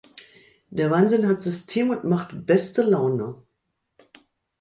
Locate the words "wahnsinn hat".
0.89-1.43